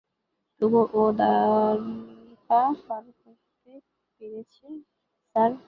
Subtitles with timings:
[0.61, 3.71] তবুও, ও দ্বারকা পার করতে
[4.21, 4.67] পেরেছে,
[5.35, 5.51] স্যার!